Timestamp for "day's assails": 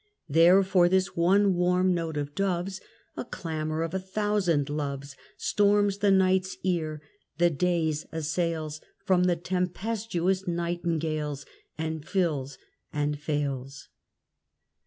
7.51-8.81